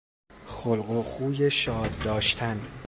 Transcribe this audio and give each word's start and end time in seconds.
خلق 0.45 0.89
و 0.89 1.03
خوی 1.03 1.51
شاد 1.51 1.97
داشتن 2.03 2.61